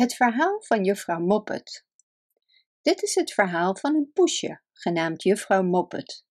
[0.00, 1.86] Het verhaal van juffrouw Moppet.
[2.82, 6.24] Dit is het verhaal van een poesje, genaamd juffrouw Moppet.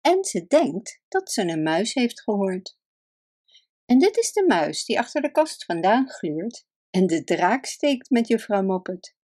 [0.00, 2.78] En ze denkt dat ze een muis heeft gehoord.
[3.84, 8.10] En dit is de muis die achter de kast vandaan gluurt en de draak steekt
[8.10, 9.16] met juffrouw Moppet.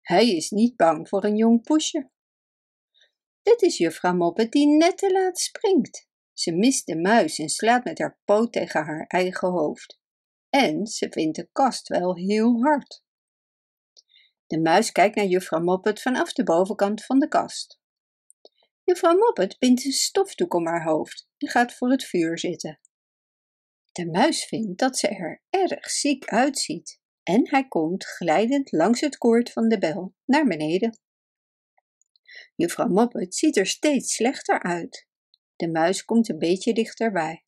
[0.00, 2.10] Hij is niet bang voor een jong poesje.
[3.42, 6.08] Dit is juffrouw Moppet die net te laat springt.
[6.32, 10.00] Ze mist de muis en slaat met haar poot tegen haar eigen hoofd.
[10.50, 13.08] En ze vindt de kast wel heel hard.
[14.50, 17.80] De muis kijkt naar juffrouw Moppet vanaf de bovenkant van de kast.
[18.84, 22.80] Juffrouw Moppet bindt een stofdoek om haar hoofd en gaat voor het vuur zitten.
[23.92, 29.18] De muis vindt dat ze er erg ziek uitziet en hij komt glijdend langs het
[29.18, 30.98] koord van de bel naar beneden.
[32.54, 35.06] Juffrouw Moppet ziet er steeds slechter uit.
[35.56, 37.44] De muis komt een beetje dichterbij.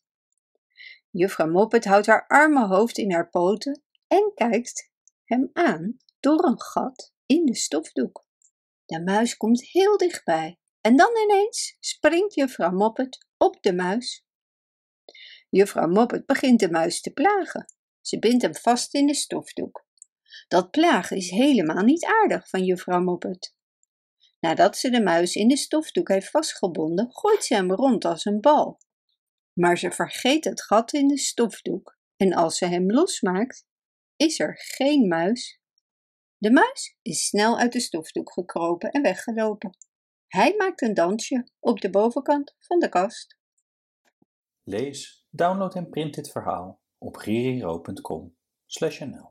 [1.11, 4.91] Juffrouw Moppet houdt haar arme hoofd in haar poten en kijkt
[5.25, 8.27] hem aan door een gat in de stofdoek.
[8.85, 14.25] De muis komt heel dichtbij en dan ineens springt juffrouw Moppet op de muis.
[15.49, 17.75] Juffrouw Moppet begint de muis te plagen.
[18.01, 19.87] Ze bindt hem vast in de stofdoek.
[20.49, 23.55] Dat plagen is helemaal niet aardig van juffrouw Moppet.
[24.41, 28.41] Nadat ze de muis in de stofdoek heeft vastgebonden, gooit ze hem rond als een
[28.41, 28.81] bal.
[29.53, 33.67] Maar ze vergeet het gat in de stofdoek en als ze hem losmaakt,
[34.17, 35.62] is er geen muis.
[36.43, 39.77] De muis is snel uit de stofdoek gekropen en weggelopen.
[40.27, 43.39] Hij maakt een dansje op de bovenkant van de kast.
[44.63, 49.31] Lees, download en print dit verhaal op ririro.com/nl